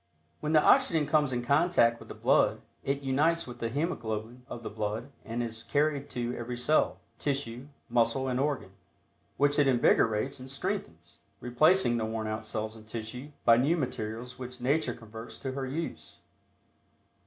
[0.39, 4.63] When the oxygen comes in contact with the blood, it unites with the hemoglobin of
[4.63, 8.71] the blood and is carried to every cell, tissue, muscle and organ,
[9.37, 14.39] which it invigorates and strengthens, replacing the worn out cells and tissue by new materials
[14.39, 16.17] which Nature converts to her use.